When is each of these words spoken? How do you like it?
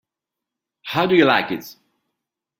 How 0.81 1.05
do 1.05 1.13
you 1.13 1.25
like 1.25 1.51
it? 1.51 1.75